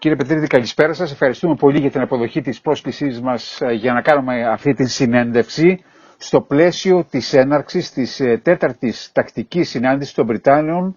[0.00, 1.12] Κύριε Πετρίδη, καλησπέρα σας.
[1.12, 5.84] Ευχαριστούμε πολύ για την αποδοχή της πρόσκλησής μας ε, για να κάνουμε αυτή τη συνέντευξη
[6.16, 10.96] στο πλαίσιο της έναρξης της ε, τέταρτης τακτικής συνάντησης των Βρυτάνιων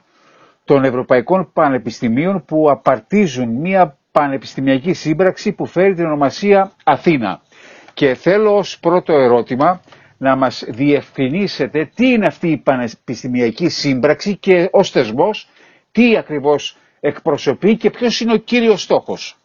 [0.66, 7.42] των Ευρωπαϊκών Πανεπιστημίων που απαρτίζουν μια πανεπιστημιακή σύμπραξη που φέρει την ονομασία Αθήνα.
[7.94, 9.82] Και θέλω ως πρώτο ερώτημα
[10.18, 15.50] να μας διευκρινίσετε τι είναι αυτή η πανεπιστημιακή σύμπραξη και ως θεσμός
[15.92, 19.36] τι ακριβώς εκπροσωπεί και ποιος είναι ο κύριος στόχος.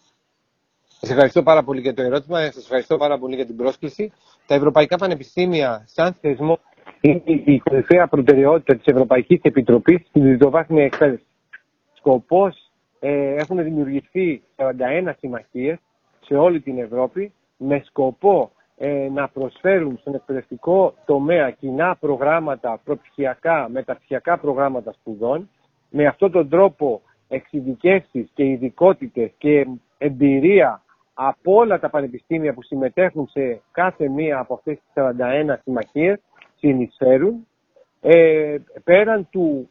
[1.01, 4.13] Σας ευχαριστώ πάρα πολύ για το ερώτημα, σας ευχαριστώ πάρα πολύ για την πρόσκληση.
[4.47, 6.59] Τα Ευρωπαϊκά Πανεπιστήμια σαν θεσμό
[7.01, 11.25] είναι η κορυφαία προτεραιότητα της Ευρωπαϊκής Επιτροπής στην διδοβάθμια εκπαίδευση.
[11.95, 15.79] Σκοπός ε, έχουν δημιουργηθεί 41 συμμαχίες
[16.25, 23.69] σε όλη την Ευρώπη με σκοπό ε, να προσφέρουν στον εκπαιδευτικό τομέα κοινά προγράμματα, προπτυχιακά,
[23.71, 25.51] μεταπτυχιακά προγράμματα σπουδών.
[25.91, 29.67] Με αυτόν τον τρόπο εξειδικεύσεις και ειδικότητες και
[29.99, 30.83] εμπειρία
[31.15, 35.05] από όλα τα πανεπιστήμια που συμμετέχουν σε κάθε μία από αυτές τις
[35.51, 36.21] 41 συμμαχίες
[36.57, 37.47] συνεισφέρουν.
[38.01, 39.71] Ε, πέραν του,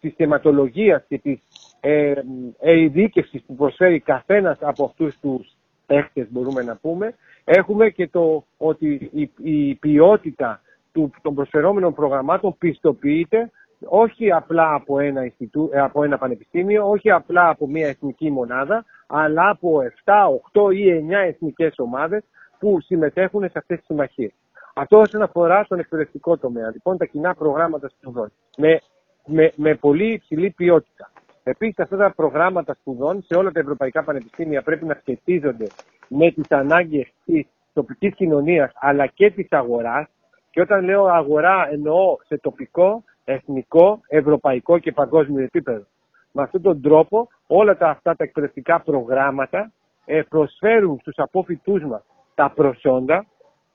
[0.00, 1.40] της θεματολογίας και της
[1.80, 2.14] ε,
[3.46, 9.30] που προσφέρει καθένας από αυτούς τους παίχτες μπορούμε να πούμε, έχουμε και το ότι η,
[9.42, 10.60] η ποιότητα
[10.92, 13.50] του, των προσφερόμενων προγραμμάτων πιστοποιείται
[13.84, 18.84] όχι απλά από ένα, Ινστιτού, ε, από ένα πανεπιστήμιο, όχι απλά από μια εθνική μονάδα,
[19.06, 22.24] αλλά από 7, 8 ή 9 εθνικές ομάδες
[22.58, 24.32] που συμμετέχουν σε αυτές τις συμμαχίες.
[24.74, 28.80] Αυτό όσον αφορά τον εκπαιδευτικό τομέα, λοιπόν, τα κοινά προγράμματα σπουδών, με,
[29.26, 31.10] με, με πολύ υψηλή ποιότητα.
[31.42, 35.66] Επίσης, αυτά τα προγράμματα σπουδών σε όλα τα ευρωπαϊκά πανεπιστήμια πρέπει να σχετίζονται
[36.08, 40.06] με τις ανάγκες της τοπικής κοινωνίας αλλά και της αγοράς.
[40.50, 45.84] Και όταν λέω αγορά, εννοώ σε τοπικό, εθνικό, ευρωπαϊκό και παγκόσμιο επίπεδο.
[46.32, 49.72] Με αυτόν τον τρόπο όλα τα, αυτά τα εκπαιδευτικά προγράμματα
[50.04, 52.02] ε, προσφέρουν στους απόφοιτούς μας
[52.34, 53.26] τα προσόντα,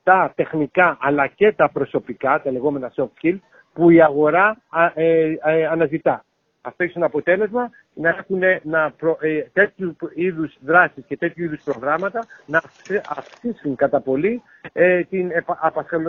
[0.04, 3.40] τα τεχνικά αλλά και τα προσωπικά, τα λεγόμενα soft skills,
[3.74, 4.62] που η αγορά
[4.94, 6.24] ε, ε, αναζητά.
[6.62, 11.62] Αυτό έχει ένα αποτέλεσμα να έχουν να προ, ε, τέτοιου είδους δράσεις και τέτοιου είδους
[11.64, 12.62] προγράμματα να
[13.08, 14.42] αυξήσουν κατά πολύ
[14.74, 15.32] ε, την,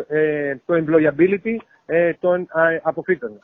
[0.08, 2.48] ε, το employability ε, των
[2.82, 3.42] αποφύτων.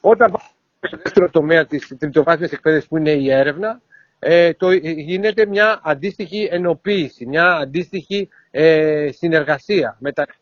[0.00, 0.44] Όταν πάμε
[0.80, 3.80] στο δεύτερο τομέα της τριτοβάθμιας εκπαίδευσης που είναι η έρευνα,
[4.24, 10.38] ε, το, γίνεται μια αντίστοιχη ενοποίηση, μια αντίστοιχη ε, συνεργασία μεταξύ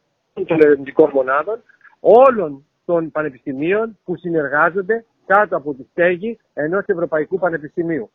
[0.47, 1.62] των ερευνητικών μονάδων
[2.00, 5.04] όλων των πανεπιστημίων που συνεργάζονται
[5.35, 8.11] κάτω από τη στέγης ενός Ευρωπαϊκού Πανεπιστημίου.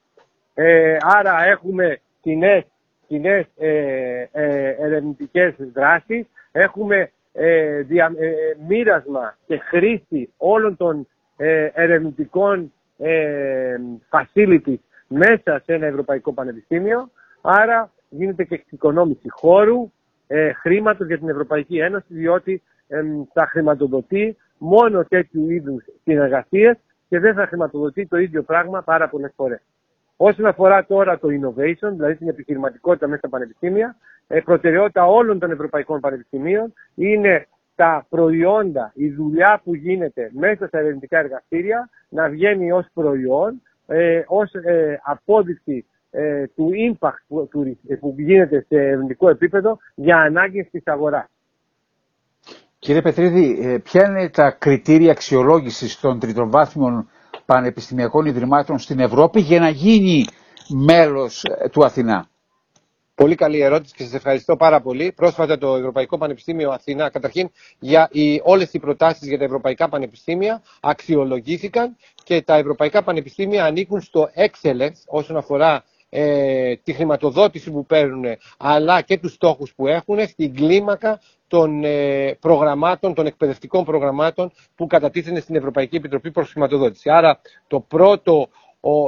[0.54, 2.64] Ε, άρα έχουμε κοινές
[3.08, 8.32] κοινές ε, ε, ερευνητικές δράσεις, έχουμε ε, δια, ε,
[8.68, 13.76] μοίρασμα και χρήση όλων των ε, ερευνητικών ε,
[14.10, 17.10] facilities μέσα σε ένα Ευρωπαϊκό Πανεπιστήμιο,
[17.42, 19.92] άρα γίνεται και εξοικονόμηση χώρου,
[20.28, 22.62] ε, χρήματος για την Ευρωπαϊκή Ένωση, διότι
[23.34, 26.78] θα χρηματοδοτεί μόνο τέτοιου είδους συνεργασίες
[27.10, 29.62] και δεν θα χρηματοδοτεί το ίδιο πράγμα πάρα πολλές φορές.
[30.18, 33.96] Όσον αφορά τώρα το innovation, δηλαδή την επιχειρηματικότητα μέσα στα πανεπιστήμια,
[34.28, 40.78] ε, προτεραιότητα όλων των ευρωπαϊκών πανεπιστημίων είναι τα προϊόντα, η δουλειά που γίνεται μέσα στα
[40.80, 47.50] ερευνητικά εργαστήρια να βγαίνει ως προϊόν, ε, ως ε, απόδειξη ε, του impact που,
[48.00, 51.28] που γίνεται σε ερευνητικό επίπεδο για ανάγκες της αγοράς.
[52.86, 57.10] Κύριε Πετρίδη, ε, ποια είναι τα κριτήρια αξιολόγησης των τριτοβάθμιων
[57.46, 60.26] πανεπιστημιακών ιδρυμάτων στην Ευρώπη για να γίνει
[60.70, 62.30] μέλος ε, του Αθηνά;
[63.16, 65.12] Πολύ καλή ερώτηση και σας ευχαριστώ πάρα πολύ.
[65.16, 70.62] Πρόσφατα το Ευρωπαϊκό Πανεπιστήμιο Αθηνά, καταρχήν, για οι, όλες οι προτάσεις για τα Ευρωπαϊκά Πανεπιστήμια
[70.82, 75.84] αξιολογήθηκαν και τα Ευρωπαϊκά Πανεπιστήμια ανήκουν στο excellence όσον αφορά
[76.18, 78.26] ε, τη χρηματοδότηση που παίρνουν
[78.58, 84.88] αλλά και τους στόχους που έχουν στην κλίμακα των ε, προγραμμάτων, των εκπαιδευτικών προγραμμάτων που
[84.88, 87.10] κατατίθενται στην Ευρωπαϊκή Επιτροπή προς χρηματοδότηση.
[87.10, 88.48] Άρα το πρώτο,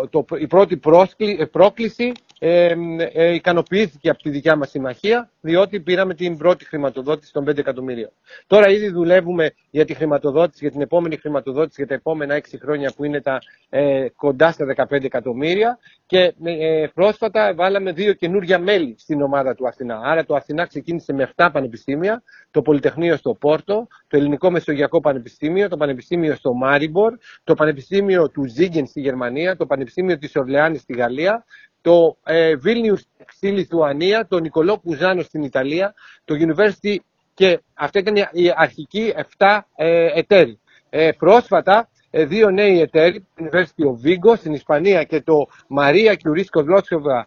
[0.10, 0.80] το, η πρώτη
[1.18, 2.74] ε, πρόκληση ε,
[3.14, 8.10] ε, ικανοποιήθηκε από τη δικιά μας συμμαχία, διότι πήραμε την πρώτη χρηματοδότηση των 5 εκατομμυρίων.
[8.48, 12.94] Τώρα ήδη δουλεύουμε για τη χρηματοδότηση, για την επόμενη χρηματοδότηση για τα επόμενα 6 χρόνια
[12.96, 13.40] που είναι τα
[13.70, 19.68] ε, κοντά στα 15 εκατομμύρια και ε, πρόσφατα βάλαμε δύο καινούργια μέλη στην ομάδα του
[19.68, 20.00] Αθηνά.
[20.04, 25.70] Άρα το Αθηνά ξεκίνησε με 7 πανεπιστήμια, το Πολυτεχνείο στο Πόρτο, το Ελληνικό Μεσογειακό Πανεπιστήμιο,
[25.70, 30.94] το Πανεπιστήμιο στο Μάριμπορ, το Πανεπιστήμιο του Ζίγκεν στη Γερμανία, το Πανεπιστήμιο της Ορλεάνης στη
[30.94, 31.46] Γαλλία,
[31.88, 33.00] το ε, Vilnius
[33.32, 35.94] στη Λιθουανία, το Νικολό Κουζάνο στην Ιταλία,
[36.26, 36.96] το University
[37.34, 40.60] και αυτά ήταν οι αρχικοί 7 ε, εταίροι.
[40.90, 45.48] Ε, πρόσφατα δύο νέοι εταίροι, το University of Vigo στην Ισπανία και το
[45.80, 47.22] Maria Curie Sklodowska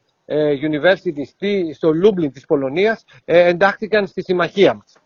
[0.70, 1.24] University
[1.74, 4.96] στο Λούμπλιν της Πολωνίας, εντάχθηκαν στη συμμαχία μας.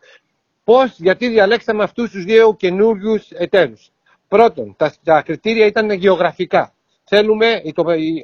[0.64, 3.90] Πώς, γιατί διαλέξαμε αυτούς τους δύο καινούριους εταίρους.
[4.28, 6.74] Πρώτον, τα, τα κριτήρια ήταν γεωγραφικά.
[7.04, 7.60] Θέλουμε,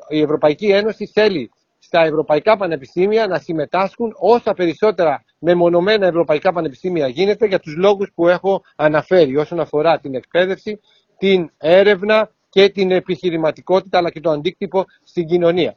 [0.09, 7.47] η Ευρωπαϊκή Ένωση θέλει στα ευρωπαϊκά πανεπιστήμια να συμμετάσχουν όσα περισσότερα μεμονωμένα ευρωπαϊκά πανεπιστήμια γίνεται
[7.47, 10.81] για τους λόγους που έχω αναφέρει όσον αφορά την εκπαίδευση,
[11.19, 15.77] την έρευνα και την επιχειρηματικότητα αλλά και το αντίκτυπο στην κοινωνία.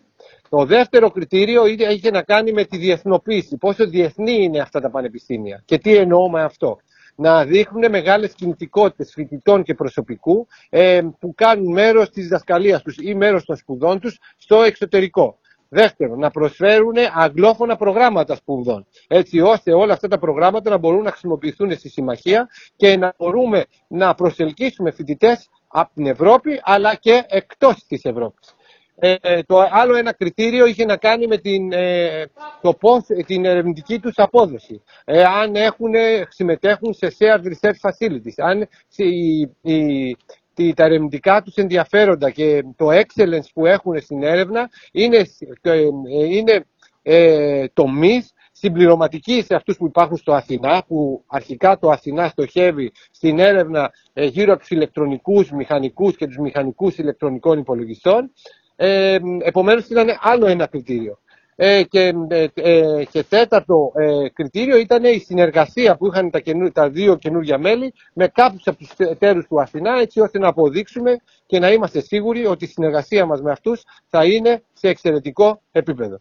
[0.50, 3.58] Το δεύτερο κριτήριο είχε να κάνει με τη διεθνοποίηση.
[3.58, 6.78] Πόσο διεθνή είναι αυτά τα πανεπιστήμια και τι εννοώ με αυτό.
[7.16, 13.16] Να δείχνουν μεγάλες κινητικότητες φοιτητών και προσωπικού ε, που κάνουν μέρος της διδασκαλίας τους ή
[13.16, 15.38] μέρος των σπουδών τους στο εξωτερικό.
[15.70, 18.86] Δεύτερον, να προσφέρουν αγγλόφωνα προγράμματα σπουδών.
[19.08, 23.66] Έτσι ώστε όλα αυτά τα προγράμματα να μπορούν να χρησιμοποιηθούν στη συμμαχία και να μπορούμε
[23.88, 28.56] να προσελκύσουμε φοιτητές από την Ευρώπη αλλά και εκτός της Ευρώπης.
[28.96, 32.26] Ε, το άλλο ένα κριτήριο είχε να κάνει με την, ε,
[32.62, 34.82] το πώς, την ερευνητική τους απόδοση.
[35.06, 35.92] Ε, αν έχουν,
[36.30, 43.66] συμμετέχουν σε shared research facilities, αν η, τα ερευνητικά τους ενδιαφέροντα και το excellence που
[43.66, 45.26] έχουν στην έρευνα είναι,
[45.62, 45.80] ε,
[46.12, 46.66] είναι
[47.02, 53.40] ε, τομείς συμπληρωματικοί σε αυτούς που υπάρχουν στο Αθηνά, που αρχικά το Αθηνά στοχεύει στην
[53.40, 58.32] έρευνα ε, γύρω από τους ηλεκτρονικούς μηχανικούς και τους μηχανικούς ηλεκτρονικών υπολογιστών.
[58.76, 61.18] Ε, επομένως ήταν άλλο ένα κριτήριο.
[61.56, 66.42] Ε, και, ε, ε, και τέταρτο ε, κριτήριο ήταν η συνεργασία που είχαν τα,
[66.74, 71.18] τα δύο καινούργια μέλη με κάποιους από τους εταίρους του Αθηνά έτσι ώστε να αποδείξουμε
[71.46, 76.20] και να είμαστε σίγουροι ότι η συνεργασία μας με αυτούς θα είναι σε εξαιρετικό επίπεδο.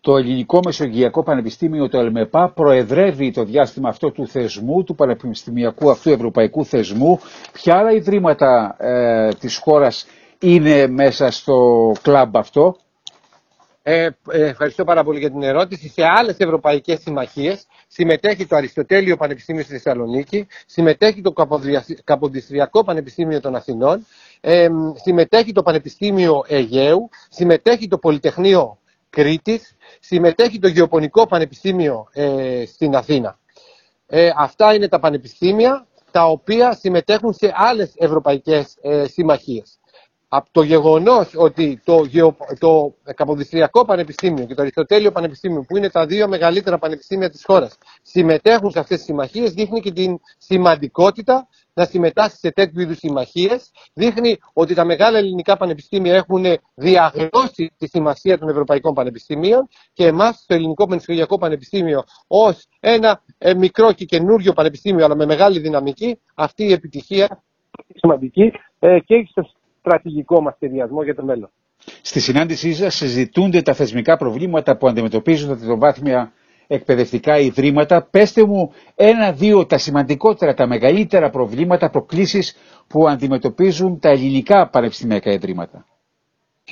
[0.00, 6.10] Το Ελληνικό Μεσογειακό Πανεπιστήμιο, το ΕΛΜΕΠΑ, προεδρεύει το διάστημα αυτό του θεσμού, του πανεπιστημιακού αυτού
[6.10, 7.20] ευρωπαϊκού θεσμού.
[7.52, 10.06] Ποια άλλα ιδρύματα ε, της χώρας
[10.42, 12.76] είναι μέσα στο κλαμπ αυτό.
[13.82, 15.88] Ε, ε, ευχαριστώ πάρα πολύ για την ερώτηση.
[15.88, 21.32] Σε άλλες ευρωπαϊκές συμμαχίες συμμετέχει το Αριστοτέλειο Πανεπιστήμιο στη Θεσσαλονίκη, συμμετέχει το
[22.04, 24.06] Καποδιστριακό Πανεπιστήμιο των Αθηνών,
[24.40, 24.68] ε,
[25.02, 28.78] συμμετέχει το Πανεπιστήμιο Αιγαίου, συμμετέχει το Πολυτεχνείο
[29.10, 33.38] Κρήτης, συμμετέχει το Γεωπονικό Πανεπιστήμιο ε, στην Αθήνα.
[34.06, 39.80] Ε, αυτά είναι τα πανεπιστήμια τα οποία συμμετέχουν σε άλλες ευρωπαϊκές ε, συμμαχίες
[40.34, 45.90] από το γεγονός ότι το, γεω, το Καποδιστριακό Πανεπιστήμιο και το Αριστοτέλειο Πανεπιστήμιο, που είναι
[45.90, 51.48] τα δύο μεγαλύτερα πανεπιστήμια της χώρας, συμμετέχουν σε αυτές τις συμμαχίες, δείχνει και την σημαντικότητα
[51.74, 53.70] να συμμετάσχει σε τέτοιου είδους συμμαχίες.
[53.94, 56.44] Δείχνει ότι τα μεγάλα ελληνικά πανεπιστήμια έχουν
[56.74, 63.54] διαγνώσει τη σημασία των ευρωπαϊκών πανεπιστήμιων και εμάς, το Ελληνικό Μεσογειακό Πανεπιστήμιο, ως ένα ε,
[63.54, 67.42] μικρό και καινούριο πανεπιστήμιο, αλλά με μεγάλη δυναμική, αυτή η επιτυχία
[67.94, 69.32] σημαντική ε, και έχει
[69.82, 71.50] στρατηγικό μας σχεδιασμό για το μέλλον.
[72.02, 76.32] Στη συνάντησή σας συζητούνται τα θεσμικά προβλήματα που αντιμετωπίζουν τα τριτοβάθμια
[76.66, 78.08] εκπαιδευτικά ιδρύματα.
[78.10, 82.56] Πέστε μου ένα-δύο τα σημαντικότερα, τα μεγαλύτερα προβλήματα, προκλήσεις
[82.86, 85.86] που αντιμετωπίζουν τα ελληνικά πανεπιστημιακά ιδρύματα.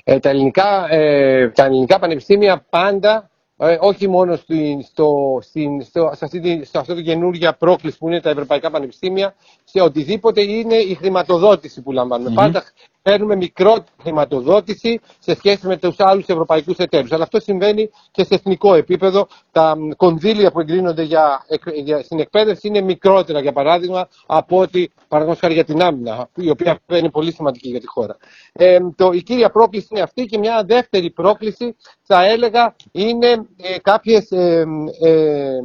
[0.04, 3.30] Ε, τα, ελληνικά, ε, τα ελληνικά πανεπιστήμια πάντα
[3.62, 8.08] ε, όχι μόνο στην, στο, στην, στο, σε, αυτή, σε αυτή την καινούργια πρόκληση που
[8.08, 9.34] είναι τα ευρωπαϊκά πανεπιστήμια,
[9.64, 12.34] σε οτιδήποτε είναι η χρηματοδότηση που λαμβάνουμε.
[12.34, 12.62] Πάντα
[13.10, 17.12] παίρνουμε μικρότερη χρηματοδότηση σε σχέση με τους άλλους ευρωπαϊκούς εταίρους.
[17.12, 19.26] Αλλά αυτό συμβαίνει και σε εθνικό επίπεδο.
[19.52, 21.44] Τα κονδύλια που εγκρίνονται για,
[21.84, 26.50] για, στην εκπαίδευση είναι μικρότερα, για παράδειγμα, από ότι παραδείγματος χάρη για την άμυνα, η
[26.50, 28.16] οποία είναι πολύ σημαντική για τη χώρα.
[28.52, 33.78] Ε, το, η κύρια πρόκληση είναι αυτή και μια δεύτερη πρόκληση θα έλεγα είναι ε,
[33.82, 34.64] κάποιες ε,
[35.02, 35.58] ε,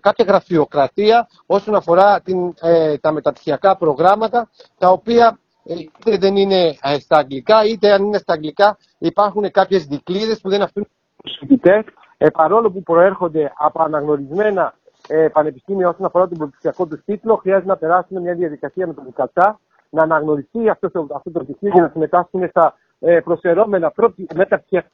[0.00, 6.98] κάποια γραφειοκρατία όσον αφορά την, ε, τα μεταπτυχιακά προγράμματα τα οποία είτε δεν είναι ε,
[6.98, 10.88] στα αγγλικά, είτε αν είναι στα αγγλικά υπάρχουν κάποιες δικλείδες που δεν αφήνουν
[11.22, 11.84] τους φοιτητές,
[12.16, 14.74] ε, παρόλο που προέρχονται από αναγνωρισμένα
[15.08, 19.12] ε, πανεπιστήμια όσον αφορά τον προπτυχιακό τους τίτλο, χρειάζεται να περάσουν μια διαδικασία με τον
[19.12, 23.92] ΚΑΤΣΑ, να αναγνωριστεί αυτός το, αυτό το πτυχίο και να συμμετάσχουν στα ε, προσφερόμενα
[24.34, 24.90] μεταπτυχιακά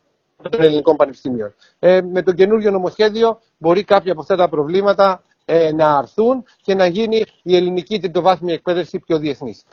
[0.50, 1.54] των ελληνικών πανεπιστήμιων.
[1.78, 6.74] Ε, με το καινούριο νομοσχέδιο μπορεί κάποια από αυτά τα προβλήματα ε, να αρθούν και
[6.74, 9.64] να γίνει η ελληνική τριτοβάθμια εκπαίδευση πιο διεθνής.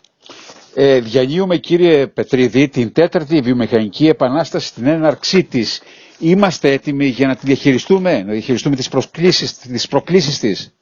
[0.73, 5.81] Ε, διανύουμε κύριε Πετρίδη την τέταρτη βιομηχανική επανάσταση στην έναρξή της.
[6.19, 10.73] Είμαστε έτοιμοι για να τη διαχειριστούμε, να διαχειριστούμε τις, προσκλήσεις, τις προκλήσεις της.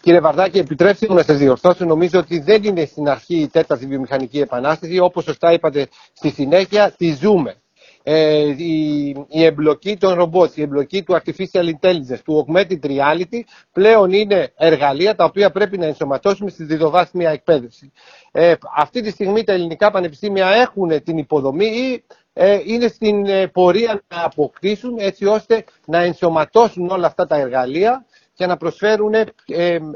[0.00, 1.84] Κύριε Βαρδάκη, επιτρέψτε μου να σας διορθώσω.
[1.84, 4.98] Νομίζω ότι δεν είναι στην αρχή η τέταρτη βιομηχανική επανάσταση.
[4.98, 7.61] Όπως σωστά είπατε στη συνέχεια, τη ζούμε.
[8.02, 13.40] Ε, η, η εμπλοκή των ρομπότς, η εμπλοκή του artificial intelligence, του augmented reality
[13.72, 17.92] πλέον είναι εργαλεία τα οποία πρέπει να ενσωματώσουμε στη διδοβάθμια εκπαίδευση.
[18.32, 23.46] Ε, αυτή τη στιγμή τα ελληνικά πανεπιστήμια έχουν την υποδομή ή ε, είναι στην ε,
[23.46, 29.26] πορεία να αποκτήσουν έτσι ώστε να ενσωματώσουν όλα αυτά τα εργαλεία και να προσφέρουν, ε,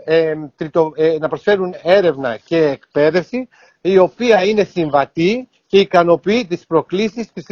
[0.04, 3.48] ε, τριτο, να προσφέρουν έρευνα και εκπαίδευση
[3.80, 7.44] η οποία είναι συμβατή και ικανοποιεί τις προκλήσεις της,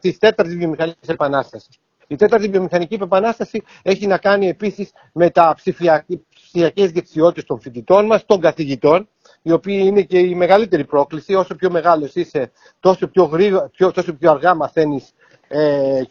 [0.00, 1.78] της τέταρτης βιομηχανικής επανάστασης.
[2.06, 8.26] Η τέταρτη βιομηχανική επανάσταση έχει να κάνει επίσης με τα ψηφιακές δεξιότητες των φοιτητών μας,
[8.26, 9.08] των καθηγητών,
[9.42, 11.34] οι οποίοι είναι και η μεγαλύτερη πρόκληση.
[11.34, 12.50] Όσο πιο μεγάλος είσαι,
[12.80, 15.12] τόσο πιο, γρήγορα, πιο, τόσο πιο αργά μαθαίνεις
[15.48, 16.02] ε,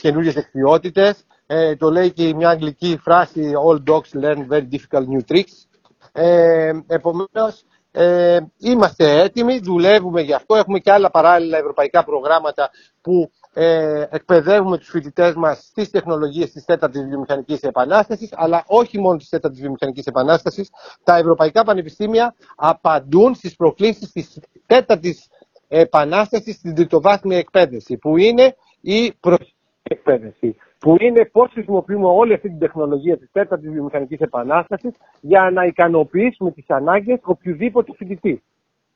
[0.00, 1.24] καινούριες δεξιότητες.
[1.46, 5.66] Ε, το λέει και μια αγγλική φράση «All dogs learn very difficult new tricks».
[6.12, 10.54] Ε, επομένως, ε, είμαστε έτοιμοι, δουλεύουμε γι' αυτό.
[10.54, 12.70] Έχουμε και άλλα παράλληλα ευρωπαϊκά προγράμματα
[13.00, 19.16] που ε, εκπαιδεύουμε τους φοιτητές μας στις τεχνολογίες της τέταρτης βιομηχανικής επανάστασης, αλλά όχι μόνο
[19.16, 20.70] της τέταρτης βιομηχανικής επανάστασης.
[21.04, 25.28] Τα ευρωπαϊκά πανεπιστήμια απαντούν στις προκλήσεις της τέταρτης
[25.68, 32.48] επανάστασης στην τριτοβάθμια εκπαίδευση, που είναι η προσωπική εκπαίδευση που είναι πώς χρησιμοποιούμε όλη αυτή
[32.48, 38.42] την τεχνολογία της τέταρτης βιομηχανικής επανάστασης για να ικανοποιήσουμε τις ανάγκες οποιοδήποτε φοιτητή.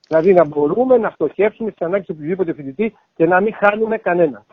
[0.08, 4.44] Δηλαδή να μπορούμε να στοχεύσουμε στις ανάγκες οποιοδήποτε φοιτητή και να μην χάνουμε κανένα.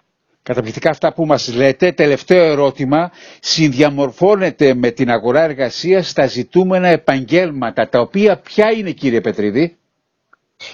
[0.43, 1.91] Καταπληκτικά αυτά που μας λέτε.
[1.91, 3.11] Τελευταίο ερώτημα.
[3.39, 9.77] Συνδιαμορφώνεται με την αγορά εργασίας τα ζητούμενα επαγγέλματα, τα οποία ποια είναι κύριε Πετρίδη;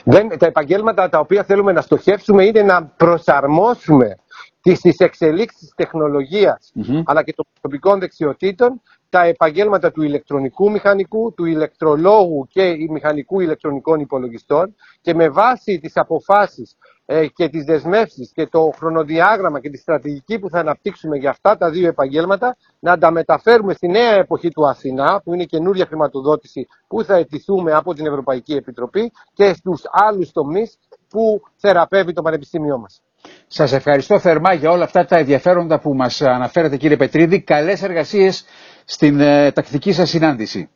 [0.03, 4.15] Δεν, τα επαγγέλματα τα οποία θέλουμε να στοχεύσουμε είναι να προσαρμόσουμε
[4.61, 6.71] στις εξελίξεις της τεχνολογίας
[7.05, 13.99] αλλά και των προσωπικών δεξιοτήτων τα επαγγέλματα του ηλεκτρονικού μηχανικού, του ηλεκτρολόγου και μηχανικού ηλεκτρονικών
[13.99, 16.75] υπολογιστών και με βάση τις αποφάσεις
[17.05, 21.57] ε, και τις δεσμεύσεις και το χρονοδιάγραμμα και τη στρατηγική που θα αναπτύξουμε για αυτά
[21.57, 26.67] τα δύο επαγγέλματα να τα μεταφέρουμε στη νέα εποχή του Αθηνά που είναι καινούρια χρηματοδότηση
[26.87, 30.77] που θα αιτηθούμε από την Ευρωπαϊκή Επιτροπή και στους άλλους τομείς
[31.09, 33.01] που θεραπεύει το Πανεπιστήμιό μας.
[33.47, 37.41] Σας ευχαριστώ θερμά για όλα αυτά τα ενδιαφέροντα που μας αναφέρατε κύριε Πετρίδη.
[37.41, 38.45] Καλές εργασίες
[38.85, 40.69] στην ε, τακτική σας συνάντηση.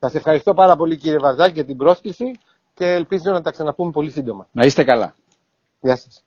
[0.00, 2.24] Σας ευχαριστώ πάρα πολύ κύριε Βαρδάκη για την πρόσκληση
[2.74, 4.46] και ελπίζω να τα ξαναπούμε πολύ σύντομα.
[4.52, 5.14] Να είστε καλά.
[5.80, 6.22] Γεια σας.